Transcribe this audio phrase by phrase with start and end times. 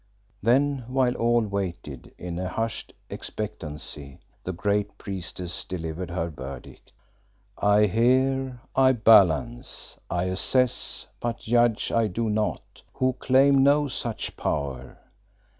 [0.41, 6.91] Then while all waited in a hushed expectancy, the great Priestess delivered her verdict.
[7.59, 14.35] "I hear, I balance, I assess, but judge I do not, who claim no such
[14.35, 14.97] power.